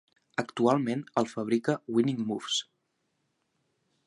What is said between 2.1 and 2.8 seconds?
Moves.